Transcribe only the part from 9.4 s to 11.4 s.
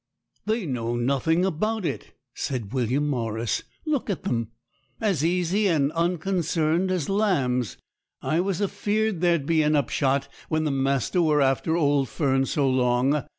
be a upshot, when the master were